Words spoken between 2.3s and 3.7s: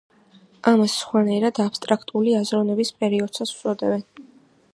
აზროვნების პერიოდსაც